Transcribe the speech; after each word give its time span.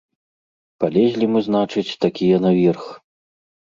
Палезлі 0.83 1.25
мы, 1.35 1.39
значыць, 1.49 1.85
такія 2.07 2.37
наверх. 2.47 2.85